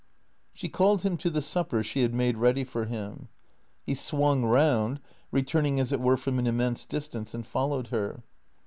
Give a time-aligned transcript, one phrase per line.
[0.51, 3.27] She called him to the supper she had made ready for him.
[3.85, 8.23] He swung round, returning as it were from an immense distance, and followed her.